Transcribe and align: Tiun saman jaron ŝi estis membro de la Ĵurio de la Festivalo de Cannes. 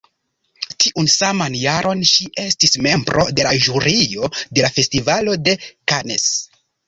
Tiun 0.83 1.09
saman 1.15 1.57
jaron 1.63 2.01
ŝi 2.11 2.25
estis 2.45 2.73
membro 2.87 3.27
de 3.39 3.45
la 3.47 3.53
Ĵurio 3.65 4.31
de 4.39 4.65
la 4.67 4.73
Festivalo 4.81 5.39
de 5.49 5.57
Cannes. 5.93 6.27